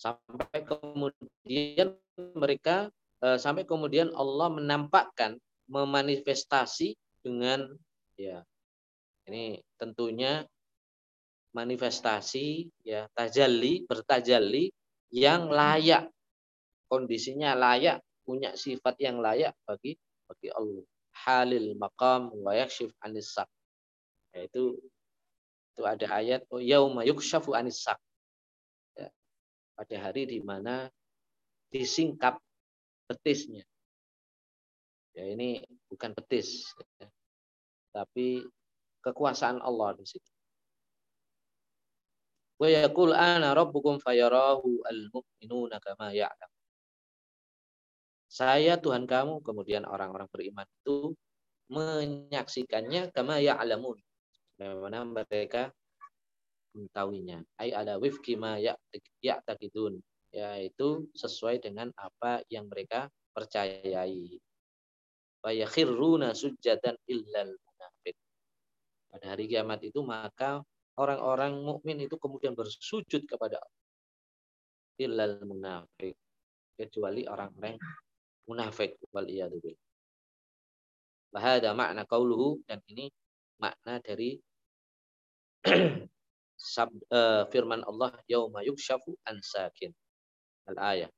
[0.00, 1.92] sampai kemudian
[2.32, 2.88] mereka
[3.20, 5.36] sampai kemudian Allah menampakkan
[5.68, 7.68] memanifestasi dengan
[8.16, 8.42] ya
[9.28, 10.42] ini tentunya
[11.52, 14.72] manifestasi ya tajalli bertajalli
[15.12, 16.08] yang layak.
[16.90, 19.94] Kondisinya layak punya sifat yang layak bagi
[20.26, 20.82] bagi Allah.
[21.14, 23.46] Halil maqam wa yakshif anisak
[24.34, 24.78] yaitu
[25.74, 27.98] itu ada ayat oh yauma yukshafu anisak
[29.74, 30.92] pada hari di mana
[31.72, 32.38] disingkap
[33.10, 33.66] betisnya.
[35.18, 36.70] Ya ini bukan betis.
[37.02, 37.10] Ya.
[37.90, 38.46] tapi
[39.02, 40.30] kekuasaan Allah di situ.
[42.62, 46.50] Wa yaqul ana rabbukum fayarahu al-mu'minuna kama ya'lam.
[48.30, 51.18] Saya Tuhan kamu, kemudian orang-orang beriman itu
[51.66, 53.98] menyaksikannya kama ya'lamun.
[54.54, 55.74] Bagaimana mereka
[56.76, 57.42] mengetahuinya.
[57.58, 59.98] Ai ala wifki ma ya'taqidun,
[60.30, 64.38] yaitu sesuai dengan apa yang mereka percayai.
[65.42, 68.16] Wa yakhirruna sujjadan illal munafik.
[69.10, 70.62] Pada hari kiamat itu maka
[71.00, 73.84] orang-orang mukmin itu kemudian bersujud kepada Allah.
[75.00, 76.14] Illal munafik.
[76.78, 77.76] Kecuali orang-orang
[78.46, 79.88] munafik wal iyadzubillah.
[81.30, 83.10] Bahada makna kauluhu dan ini
[83.62, 84.40] makna dari
[86.56, 89.94] sab, uh, firman Allah yauma yukshafu an sakin.
[90.70, 91.10] Al-ayah.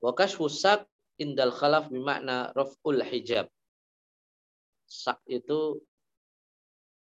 [0.00, 0.88] Wa kashfu sak
[1.20, 3.48] indal khalaf bimakna raf'ul hijab.
[4.88, 5.80] Sak itu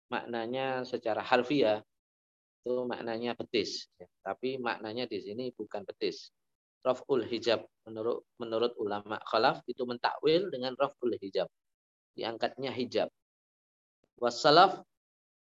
[0.09, 1.85] maknanya secara harfiah
[2.65, 4.09] itu maknanya betis, ya.
[4.25, 6.33] tapi maknanya di sini bukan betis.
[6.85, 11.49] Raf'ul hijab menurut menurut ulama khalaf itu mentakwil dengan raf'ul hijab.
[12.17, 13.09] Diangkatnya hijab.
[14.19, 14.83] Wassalaf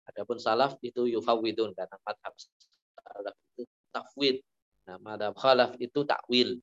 [0.08, 4.42] adapun salaf itu yufawidun karena madhab salaf itu tafwid.
[4.88, 6.58] Nah, madhab khalaf itu takwil.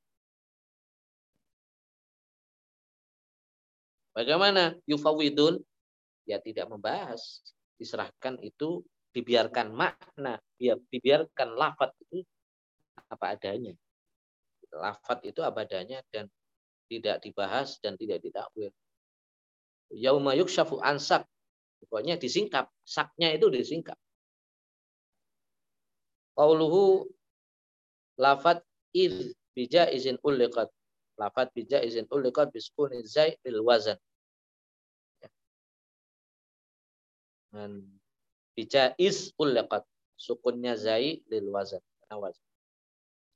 [4.17, 5.63] Bagaimana yufawidun?
[6.27, 7.41] Ya tidak membahas.
[7.79, 8.83] Diserahkan itu
[9.15, 12.27] dibiarkan makna, dibiarkan lafat itu
[13.09, 13.73] apa adanya
[14.75, 16.29] lafat itu abadanya dan
[16.89, 18.73] tidak dibahas dan tidak ditakwil.
[19.93, 21.25] Yauma yukshafu ansak.
[21.85, 22.69] Pokoknya disingkap.
[22.85, 23.97] Saknya itu disingkap.
[26.37, 27.07] Qauluhu
[28.19, 30.69] lafat iz bija izin uliqat.
[31.19, 33.99] Lafat bija izin uliqat biskuni zai lil wazan.
[37.53, 37.87] Dan
[38.57, 39.87] bija iz uliqat.
[40.19, 41.83] Sukunnya zai lil wazan.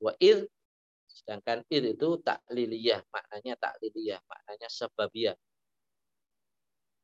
[0.03, 0.47] Wa iz
[1.13, 5.37] Sedangkan il itu takliliyah, maknanya takliliyah, maknanya sebabiyah.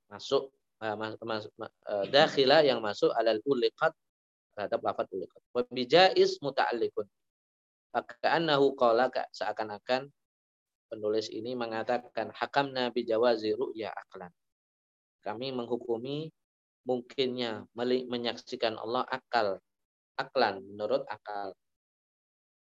[0.09, 0.49] Masuk
[0.81, 1.45] uh, mas, mas,
[1.85, 3.93] uh, dakhila yang masuk alal uliqat
[4.57, 5.41] terhadap lafaz uliqat.
[5.53, 7.05] Wa bijais muta'alliqun.
[7.95, 10.13] Ka'annahu qala seakan-akan
[10.89, 14.33] penulis ini mengatakan hakam nabi jawazi ru'ya aklan.
[15.25, 16.33] Kami menghukumi
[16.89, 17.69] mungkinnya
[18.09, 19.61] menyaksikan Allah akal
[20.17, 21.53] aklan menurut akal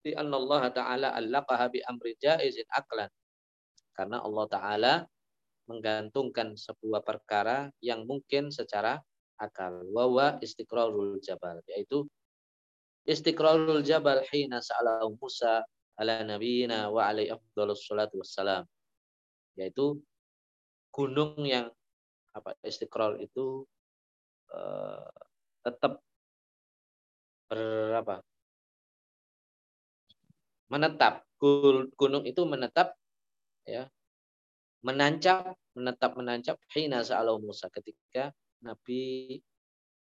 [0.07, 3.11] di Allah Ta'ala allaqaha bi amri jaizin aklan.
[3.91, 4.95] Karena Allah Ta'ala
[5.67, 9.03] menggantungkan sebuah perkara yang mungkin secara
[9.35, 9.83] akal.
[9.91, 11.59] Wawa istiqrarul jabal.
[11.67, 12.07] Yaitu
[13.07, 15.63] istiqrarul jabal hina sa'ala Musa
[15.97, 18.67] ala nabiyina wa alaihi afdalus salatu wassalam.
[19.57, 20.03] Yaitu
[20.93, 21.73] gunung yang
[22.37, 23.65] apa istiqrar itu
[24.53, 25.09] uh,
[25.65, 26.03] tetap
[27.49, 28.21] berapa
[30.69, 31.25] menetap.
[31.97, 32.93] Gunung itu menetap
[33.65, 33.89] ya.
[34.85, 38.31] Menancap, menetap menancap hina sa'alau Musa ketika
[38.63, 39.35] Nabi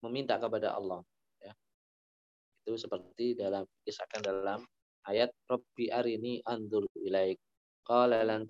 [0.05, 1.03] meminta kepada Allah.
[2.66, 4.66] Itu seperti dalam kisahkan dalam
[5.07, 7.38] ayat Rabbi arini andur ilaik
[7.87, 8.42] qala lan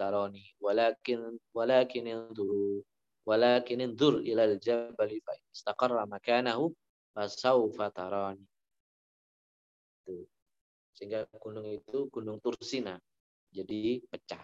[0.57, 2.81] walakin walakin induru
[3.29, 6.73] walakin indur ilal jabali fa istaqarra makanahu
[7.13, 8.41] fasawfa tarani
[10.97, 12.97] sehingga gunung itu gunung Tursina.
[13.53, 14.41] Jadi pecah.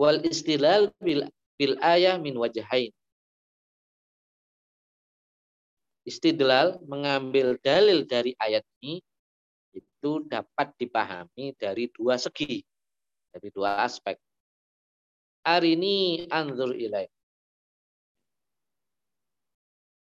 [0.00, 1.28] Wal istilal bil,
[1.60, 2.90] bil ayah min wajahain.
[6.04, 9.00] Istidlal mengambil dalil dari ayat ini
[9.72, 12.60] itu dapat dipahami dari dua segi,
[13.32, 14.20] dari dua aspek.
[15.44, 15.94] Hari ini
[16.28, 17.08] anzur ilaih.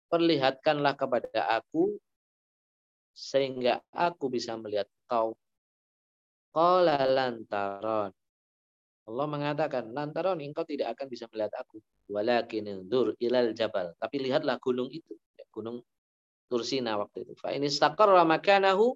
[0.07, 1.97] Perlihatkanlah kepada aku
[3.17, 5.33] sehingga aku bisa melihat kau.
[6.53, 8.13] Qala lantaron.
[9.07, 11.81] Allah mengatakan, lantaron engkau tidak akan bisa melihat aku.
[12.07, 13.91] Walakin indur ilal jabal.
[13.99, 15.15] Tapi lihatlah gunung itu.
[15.35, 15.83] Ya, gunung
[16.47, 17.33] Tursina waktu itu.
[17.35, 18.95] Fa ini istaqarra makanahu.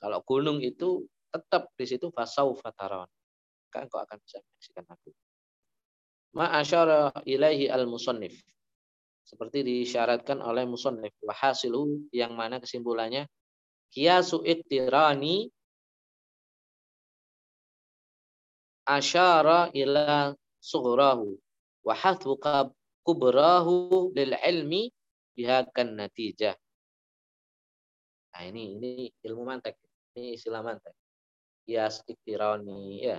[0.00, 3.08] Kalau gunung itu tetap di situ fasau fataron.
[3.68, 5.10] Maka engkau akan bisa menyaksikan aku.
[6.32, 8.40] Ma'asyara ilaihi al-musannif
[9.22, 13.30] seperti disyaratkan oleh musannif wahasilu yang mana kesimpulannya
[13.94, 15.48] kiasu iktirani
[18.84, 21.38] asyara ila sughrahu
[21.82, 22.70] wa hasbuka
[23.02, 24.90] kubrahu lil ilmi.
[28.32, 28.90] Nah ini ini
[29.26, 29.76] ilmu mantek,
[30.16, 30.94] ini istilah mantek.
[31.68, 33.18] Ya istironi ya.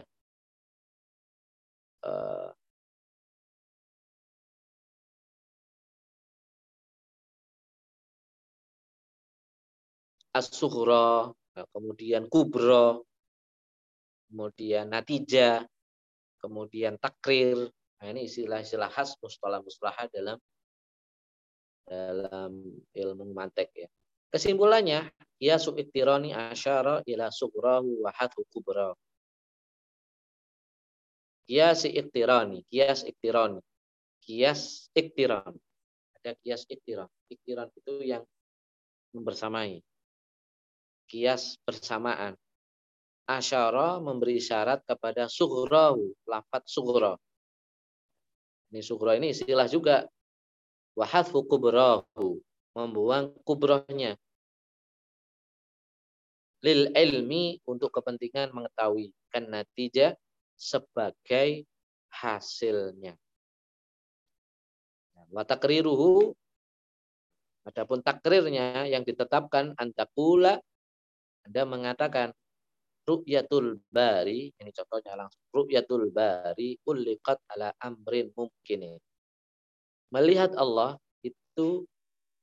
[2.04, 2.52] Uh,
[10.36, 13.08] as-sughra, nah, kemudian kubro,
[14.28, 15.63] kemudian natija,
[16.41, 17.69] kemudian takrir,
[18.04, 20.36] Nah, ini istilah-istilah khas mustalah-mustalah dalam
[21.88, 22.52] dalam
[22.92, 23.88] ilmu mantek ya.
[24.28, 25.08] Kesimpulannya,
[25.39, 28.92] ya su'iktirani asyara ila sughrahu wa hadhu kubra.
[31.48, 33.63] Kias iktirani, kias iktirani.
[34.20, 35.56] Kias iktiran.
[36.20, 37.08] Ada kias iktiran.
[37.32, 38.28] Iktiran itu yang
[39.16, 39.80] membersamai.
[41.08, 42.36] Kias bersamaan.
[43.32, 47.16] Asyara memberi syarat kepada sughrahu, lafat sughra.
[48.73, 50.09] Ini sughra ini istilah juga.
[50.97, 52.41] Wahadfu kubrahu,
[52.73, 54.17] membuang kubrohnya.
[56.65, 59.13] Lil ilmi untuk kepentingan mengetahui.
[59.29, 60.17] Kan natijah
[60.57, 61.69] sebagai
[62.09, 63.13] hasilnya.
[65.29, 66.33] Wa takriruhu
[67.65, 70.62] adapun takrirnya yang ditetapkan antakula
[71.45, 72.33] Anda mengatakan
[73.04, 79.00] ru'yatul bari ini contohnya langsung ru'yatul bari uliqat ala amrin mungkin
[80.13, 81.84] melihat Allah itu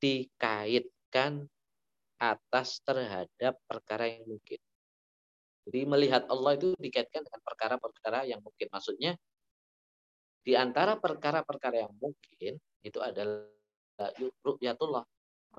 [0.01, 1.49] dikaitkan
[2.21, 4.61] atas terhadap perkara yang mungkin
[5.71, 8.67] jadi melihat Allah itu dikaitkan dengan perkara-perkara yang mungkin.
[8.75, 9.15] Maksudnya
[10.41, 13.47] di antara perkara-perkara yang mungkin itu adalah
[14.43, 15.05] ru'yatullah.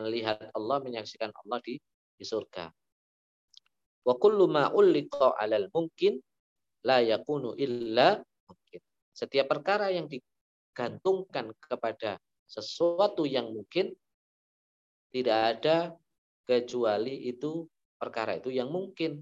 [0.04, 1.80] Melihat Allah, menyaksikan Allah di,
[2.16, 2.68] di surga.
[4.02, 6.18] Wa kullu ma 'alal mungkin
[6.82, 8.18] la yakunu illa
[8.50, 8.82] mungkin.
[9.14, 12.18] Setiap perkara yang digantungkan kepada
[12.50, 13.94] sesuatu yang mungkin
[15.14, 15.78] tidak ada
[16.48, 17.68] kecuali itu
[18.02, 19.22] perkara itu yang mungkin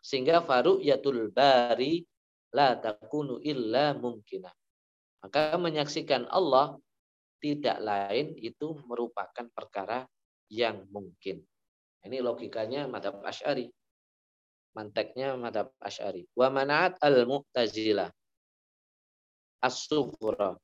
[0.00, 0.44] sehingga
[0.80, 2.04] yatul bari
[2.52, 4.52] la takunu illa mungkinah.
[5.20, 6.76] Maka menyaksikan Allah
[7.40, 10.04] tidak lain itu merupakan perkara
[10.48, 11.44] yang mungkin.
[12.06, 13.68] Ini logikanya madhab Ash'ari.
[14.72, 16.24] Manteknya madhab Ash'ari.
[16.32, 18.08] Wa mana'at al-mu'tazilah.
[19.60, 20.56] As-sughra.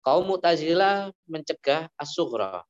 [0.00, 2.64] Kaum Mu'tazilah mencegah as-sughra.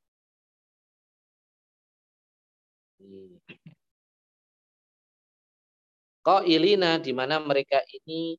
[6.26, 8.34] Qailina di mana mereka ini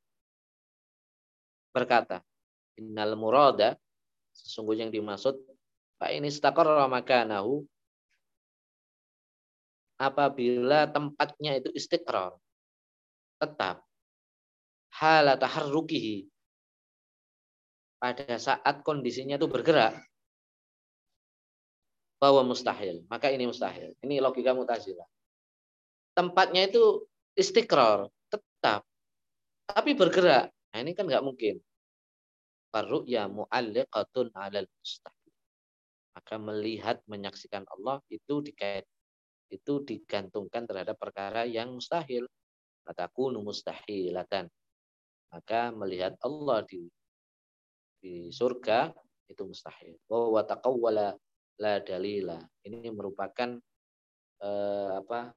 [1.72, 2.20] berkata,
[2.76, 3.80] Innal murada
[4.36, 5.36] sesungguhnya yang dimaksud
[6.00, 7.68] Pak ini istaqarra makanahu
[10.00, 12.40] apabila tempatnya itu istiqrar
[13.40, 13.84] tetap
[14.96, 16.32] hala taharrukihi
[18.00, 20.00] pada saat kondisinya itu bergerak
[22.16, 25.08] bahwa mustahil maka ini mustahil ini logika mutazilah
[26.16, 27.04] tempatnya itu
[27.40, 28.84] istiqrar, tetap.
[29.64, 30.52] Tapi bergerak.
[30.76, 31.56] Nah, ini kan nggak mungkin.
[33.08, 35.19] ya mu'alliqatun 'alal mustahil.
[36.14, 38.86] Maka melihat menyaksikan Allah itu dikait
[39.50, 42.30] itu digantungkan terhadap perkara yang mustahil.
[42.86, 44.50] Fatakunu mustahilatan.
[45.30, 46.90] Maka melihat Allah di
[48.00, 48.94] di surga
[49.30, 49.98] itu mustahil.
[50.10, 51.14] Wa taqawwala
[51.60, 52.40] la dalila.
[52.66, 53.60] Ini merupakan
[54.42, 55.30] eh, apa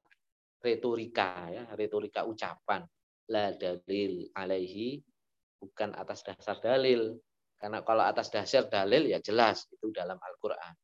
[0.62, 2.86] retorika ya, retorika ucapan.
[3.30, 5.00] La dalil alaihi
[5.60, 7.16] bukan atas dasar dalil.
[7.62, 10.74] Karena kalau atas dasar dalil ya jelas itu dalam Al-Qur'an.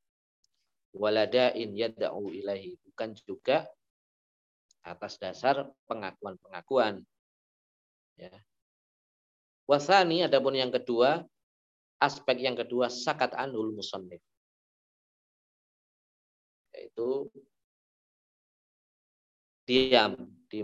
[0.95, 3.67] Waladain yad'u ilahi bukan juga
[4.87, 7.03] atas dasar pengakuan-pengakuan.
[8.15, 8.31] Ya.
[9.67, 11.27] Wasani adapun yang kedua,
[11.99, 14.23] aspek yang kedua sakat anul musannif.
[16.79, 17.27] Yaitu
[19.67, 20.15] diam,
[20.47, 20.63] di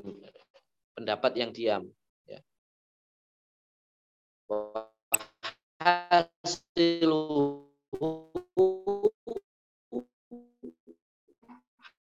[0.94, 1.82] pendapat yang diam.
[2.24, 2.38] Ya.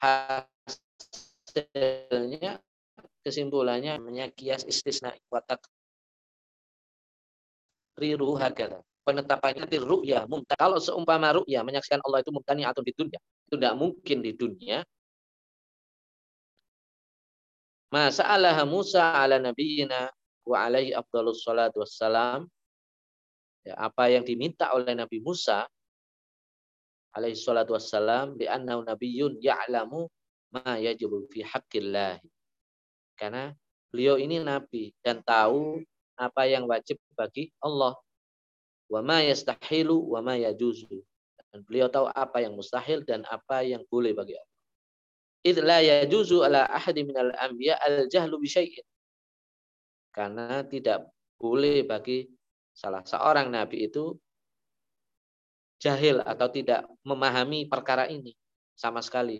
[0.03, 2.59] Hasilnya
[3.25, 5.65] kesimpulannya namanya kias istisna watak
[7.97, 13.19] riru harga penetapannya di ru'ya kalau seumpama ru'ya menyaksikan Allah itu mumtani atau di dunia.
[13.51, 14.87] Itu tidak mungkin di dunia.
[17.93, 20.09] Masa'alah Musa ala nabiyina
[20.49, 22.49] wa alaihi afdalus salatu wassalam.
[23.63, 25.71] Ya, apa yang diminta oleh Nabi Musa
[27.15, 30.11] alaihi salatu wassalam li'annahu nabiyyun ya'lamu
[30.51, 32.19] ma yajibu fi haqqillah.
[33.15, 33.55] Karena
[33.93, 35.79] beliau ini nabi dan tahu
[36.19, 37.95] apa yang wajib bagi Allah.
[38.91, 40.99] Wa ma yastahilu wa ma yajuzu.
[41.53, 44.53] Dan beliau tahu apa yang mustahil dan apa yang boleh bagi Allah
[45.43, 48.49] idla yajuzu ala ahadi minal anbiya al jahlu bi.
[50.15, 52.31] Karena tidak boleh bagi
[52.73, 54.17] salah seorang nabi itu
[55.83, 58.35] jahil atau tidak memahami perkara ini.
[58.73, 59.39] sama sekali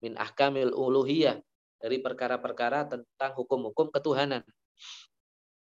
[0.00, 1.36] min ahkamil uluhiyah
[1.82, 4.46] dari perkara-perkara tentang hukum-hukum ketuhanan.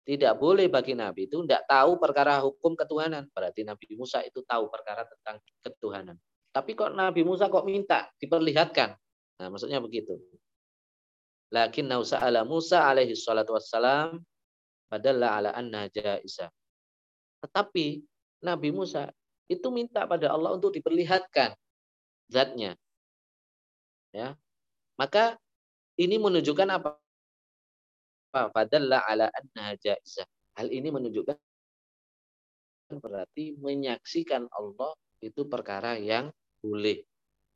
[0.03, 3.25] Tidak boleh bagi Nabi itu tidak tahu perkara hukum ketuhanan.
[3.33, 6.19] Berarti Nabi Musa itu tahu perkara tentang ketuhanan.
[6.53, 8.93] Tapi kok Nabi Musa kok minta diperlihatkan?
[9.41, 10.21] Nah, maksudnya begitu.
[11.49, 14.21] Lakin ala Musa alaihi salatu wassalam
[14.91, 16.51] padalla ala anna jaisa.
[17.43, 18.01] Tetapi
[18.39, 19.11] Nabi Musa
[19.51, 21.51] itu minta pada Allah untuk diperlihatkan
[22.31, 22.79] zatnya.
[24.15, 24.39] Ya.
[24.95, 25.35] Maka
[25.99, 26.95] ini menunjukkan apa?
[28.33, 30.25] Fadalla ala anna jaizah.
[30.57, 31.37] Hal ini menunjukkan
[32.93, 36.29] berarti menyaksikan Allah itu perkara yang
[36.61, 37.01] boleh.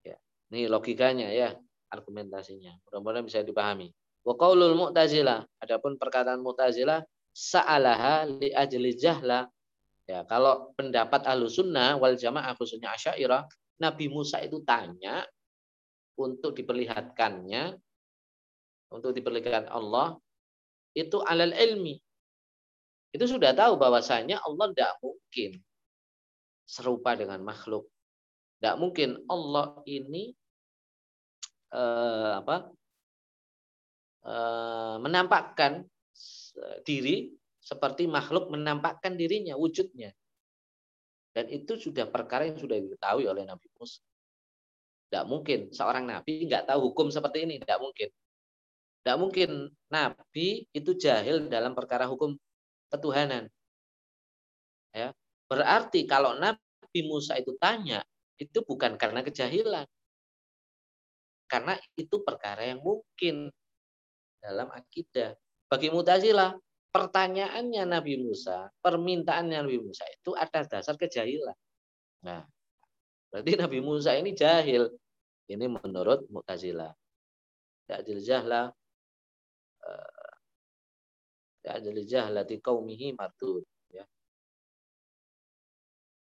[0.02, 0.18] Ya.
[0.50, 1.54] Ini logikanya ya,
[1.94, 2.74] argumentasinya.
[2.88, 3.94] Mudah-mudahan bisa dipahami.
[4.26, 9.48] Wa qaulul mu'tazilah, adapun perkataan mu'tazilah sa'alaha li ajli jahla.
[10.08, 13.44] Ya, kalau pendapat ahlu sunnah wal jamaah khususnya asyairah,
[13.84, 15.28] Nabi Musa itu tanya
[16.16, 17.76] untuk diperlihatkannya,
[18.96, 20.16] untuk diperlihatkan Allah,
[20.96, 22.00] itu alal ilmi.
[23.12, 25.52] Itu sudah tahu bahwasanya Allah tidak mungkin
[26.64, 27.92] serupa dengan makhluk.
[28.58, 30.32] Tidak mungkin Allah ini
[31.76, 32.72] eh, apa
[34.24, 35.84] eh, menampakkan
[36.88, 37.30] diri
[37.68, 40.16] seperti makhluk menampakkan dirinya, wujudnya.
[41.36, 44.00] Dan itu sudah perkara yang sudah diketahui oleh Nabi Musa.
[45.08, 47.56] Tidak mungkin seorang Nabi nggak tahu hukum seperti ini.
[47.60, 48.10] Tidak mungkin.
[49.04, 49.50] Tidak mungkin
[49.92, 52.40] Nabi itu jahil dalam perkara hukum
[52.88, 53.52] ketuhanan.
[54.96, 55.12] Ya.
[55.52, 58.04] Berarti kalau Nabi Musa itu tanya,
[58.40, 59.88] itu bukan karena kejahilan.
[61.48, 63.52] Karena itu perkara yang mungkin
[64.44, 65.36] dalam akidah.
[65.72, 66.56] Bagi Mutazilah,
[66.92, 71.56] pertanyaannya Nabi Musa, permintaannya Nabi Musa itu atas dasar kejahilan.
[72.26, 72.44] Nah,
[73.30, 74.90] berarti Nabi Musa ini jahil.
[75.48, 76.92] Ini menurut Mu'tazilah.
[77.88, 78.68] Ya'dil jahla
[79.88, 80.28] eh,
[81.68, 83.64] Ya'dil jahlati qaumihi martud.
[83.92, 84.04] Ya.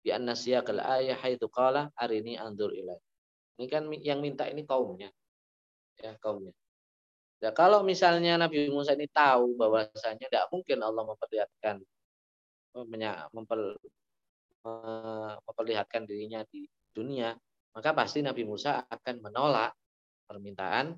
[0.04, 3.00] Bi anna siyaqal ayah haitsu qala arini anzur ilai.
[3.56, 5.08] Ini kan yang minta ini kaumnya.
[6.00, 6.56] Ya, kaumnya.
[7.42, 11.82] Ya, kalau misalnya Nabi Musa ini tahu bahwasanya tidak mungkin Allah memperlihatkan
[13.34, 13.60] memper,
[15.42, 17.34] memperlihatkan dirinya di dunia,
[17.74, 19.74] maka pasti Nabi Musa akan menolak
[20.30, 20.94] permintaan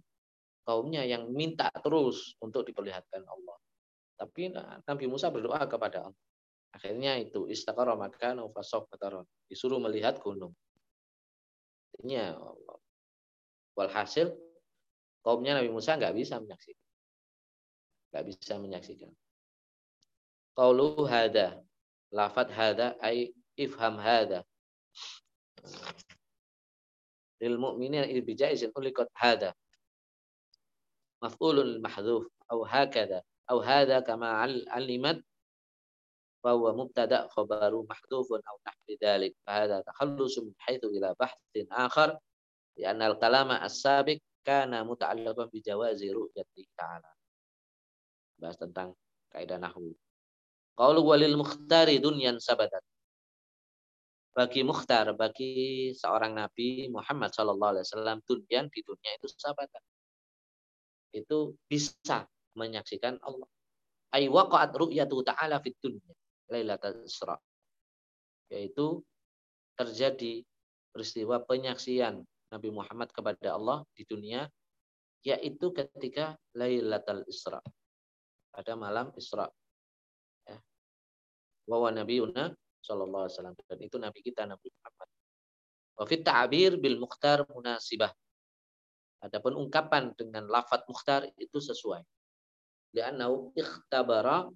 [0.68, 3.56] kaumnya yang minta terus untuk diperlihatkan Allah.
[4.20, 4.52] Tapi
[4.84, 6.24] Nabi Musa berdoa kepada Allah.
[6.76, 10.52] Akhirnya itu istaqara makanu fasawfa Disuruh melihat gunung.
[11.94, 12.36] Artinya
[13.78, 14.43] walhasil
[15.24, 16.86] kaumnya Nabi Musa nggak bisa menyaksikan.
[18.12, 19.10] Nggak bisa menyaksikan.
[20.54, 21.64] Qaulu hada.
[22.14, 24.46] Lafat hada ay ifham hada.
[27.42, 29.50] Lil mu'minin ibijaisin ulikot hada.
[31.18, 35.20] Maf'ulun mahdhuf au hakada au hada kama alimat
[36.44, 42.20] mahdhufun au nahwi dzalik fa hadha takhallusun min haitsu ila bahthin akhar
[42.76, 47.10] ya al kalama as-sabiq kana muta'allaqan bi jawazi ru'yati ta'ala.
[48.36, 48.92] Bahas tentang
[49.32, 49.96] kaidah nahwu.
[50.76, 52.84] Qaulu walil mukhtari dunyan sabadat.
[54.34, 59.82] Bagi mukhtar, bagi seorang nabi Muhammad sallallahu alaihi wasallam dunyan di dunia itu sabadat.
[61.14, 62.26] Itu bisa
[62.58, 63.46] menyaksikan Allah.
[64.10, 66.14] Ay waqa'at ru'yatu ta'ala fit dunya
[66.50, 67.38] lailatul Isra.
[68.50, 69.00] Yaitu
[69.78, 70.42] terjadi
[70.90, 74.46] peristiwa penyaksian Nabi Muhammad kepada Allah di dunia
[75.26, 77.58] yaitu ketika Lailatul Isra.
[78.54, 79.50] Pada malam Isra.
[80.46, 80.60] Ya.
[81.66, 83.56] wa nabiyuna sallallahu alaihi wasallam.
[83.66, 85.08] Dan itu nabi kita Nabi Muhammad.
[85.98, 88.12] Wa fit ta'bir bil mukhtar munasibah.
[89.24, 92.04] Adapun ungkapan dengan lafaz mukhtar itu sesuai.
[92.94, 94.46] Li'annahu ikhtabara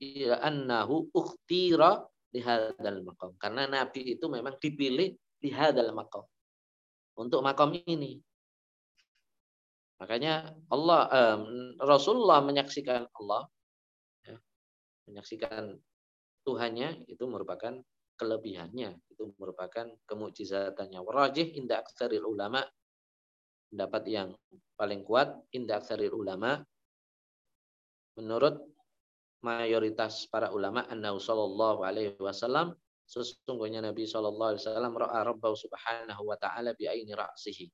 [0.00, 3.34] ila annahu ukhtira di hadzal maqam.
[3.36, 6.24] Karena nabi itu memang dipilih di hadzal maqam
[7.18, 8.20] untuk makom ini.
[10.02, 11.38] Makanya Allah eh,
[11.78, 13.46] Rasulullah menyaksikan Allah
[14.26, 14.36] ya,
[15.06, 15.78] menyaksikan
[16.42, 17.78] Tuhannya itu merupakan
[18.18, 20.98] kelebihannya, itu merupakan kemujizatannya.
[20.98, 22.66] Warajih inda aksaril ulama
[23.70, 24.28] pendapat yang
[24.74, 26.60] paling kuat inda aksaril ulama
[28.20, 28.60] menurut
[29.40, 32.76] mayoritas para ulama anna sallallahu alaihi wasallam
[33.06, 37.68] Sesungguhnya Nabi Shallallahu Alaihi Wasallam ra'a Rabbahu Subhanahu Wa Taala bi aini ra'sihi.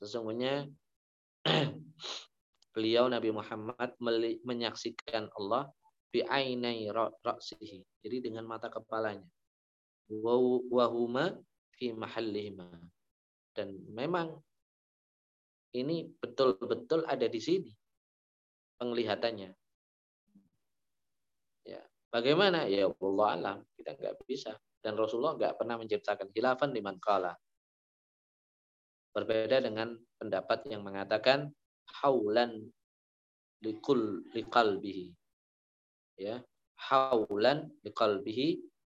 [0.00, 0.66] Sesungguhnya
[2.74, 3.94] beliau Nabi Muhammad
[4.42, 5.70] menyaksikan Allah
[6.10, 7.84] bi ainai ra'sihi.
[8.02, 9.26] Jadi dengan mata kepalanya.
[10.70, 11.38] Wahuma
[11.78, 12.66] fi mahallihima.
[13.50, 14.38] dan memang
[15.74, 17.70] ini betul-betul ada di sini
[18.78, 19.59] penglihatannya.
[22.10, 22.66] Bagaimana?
[22.66, 24.58] Ya Allah alam, kita nggak bisa.
[24.82, 27.32] Dan Rasulullah nggak pernah menciptakan khilafan di kala.
[29.14, 31.54] Berbeda dengan pendapat yang mengatakan
[32.02, 32.66] haulan
[33.62, 35.14] likul liqalbihi.
[36.18, 36.42] Ya,
[36.90, 38.48] haulan liqalbihi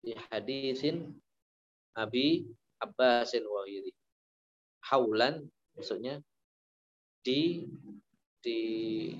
[0.06, 1.10] di hadisin
[1.98, 2.46] Abi
[2.78, 3.90] Abbasin wahiri.
[4.86, 5.44] Haulan
[5.74, 6.22] maksudnya
[7.26, 7.66] di
[8.40, 8.60] di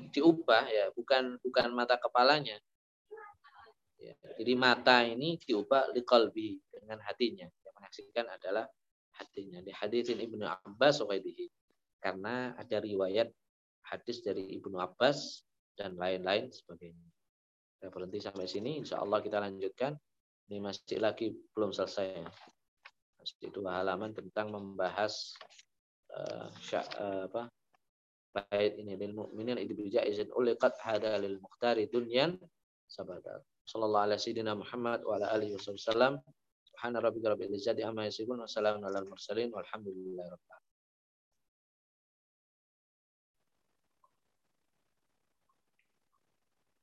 [0.08, 2.56] diubah ya bukan bukan mata kepalanya
[4.00, 7.44] ya, jadi mata ini diubah liqalbi dengan hatinya.
[7.44, 8.64] Yang menyaksikan adalah
[9.20, 9.60] hatinya.
[9.60, 11.52] Di hadisin ibnu Abbas wahidi
[12.00, 13.28] karena ada riwayat
[13.84, 15.44] hadis dari ibnu Abbas
[15.76, 17.08] dan lain-lain sebagainya.
[17.80, 18.80] Saya berhenti sampai sini.
[18.80, 19.96] Insya Allah kita lanjutkan.
[20.50, 22.24] Ini masih lagi belum selesai.
[23.20, 25.36] Masih dua halaman tentang membahas
[26.10, 27.52] uh, sya, uh, apa
[28.34, 28.96] bait ini.
[28.96, 32.34] Lil mukminin itu bijaizin uliqat hada lil muhtari dunyan
[32.90, 33.40] sabada
[33.70, 36.18] sallallahu alaihi sayyidina Muhammad wa ala alihi wasallam
[36.66, 40.68] subhana rabbika rabbil izzati amma yasifun wa salamun alal mursalin walhamdulillahi rabbil alamin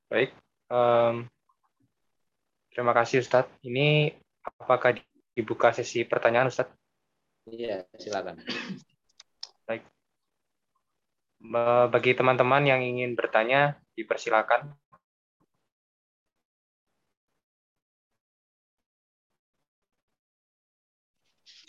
[0.08, 0.32] Baik,
[0.72, 1.28] um,
[2.72, 3.52] terima kasih Ustadz.
[3.60, 4.96] Ini apakah
[5.36, 6.72] dibuka sesi pertanyaan Ustadz?
[7.52, 8.40] Iya, silakan.
[9.68, 9.84] Baik,
[11.92, 14.72] bagi teman-teman yang ingin bertanya, dipersilakan.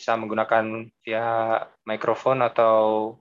[0.08, 3.12] Bisa menggunakan via mikrofon atau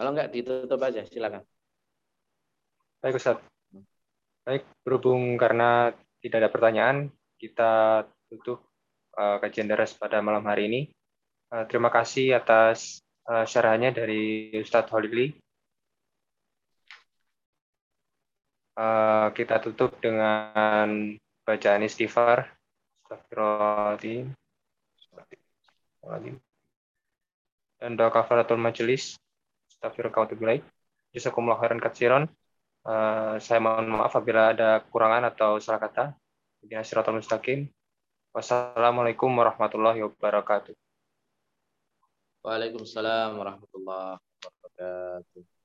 [0.00, 1.44] Kalau enggak ditutup aja, silakan.
[3.04, 3.36] Baik Ustaz.
[4.48, 5.92] Baik, berhubung karena
[6.24, 8.64] tidak ada pertanyaan, kita tutup
[9.20, 10.80] uh, kajian daras pada malam hari ini.
[11.52, 15.36] Uh, terima kasih atas uh, syarahannya dari Ustadz Holili.
[18.80, 21.12] Uh, kita tutup dengan
[21.44, 22.48] bacaan istighfar.
[23.04, 24.32] Astagfirullahaladzim.
[27.76, 29.19] Dan doa kafaratul majelis.
[29.80, 30.60] Astagfirullahaladzim.
[31.16, 32.28] Jazakumullah khairan katsiran.
[32.84, 36.04] Uh, saya mohon maaf apabila ada kekurangan atau salah kata.
[36.60, 37.64] Bina siratul mustaqim.
[38.36, 40.76] Wassalamualaikum warahmatullahi wabarakatuh.
[42.44, 45.59] Waalaikumsalam warahmatullahi wabarakatuh.